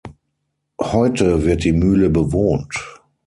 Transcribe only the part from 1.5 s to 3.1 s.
die Mühle bewohnt.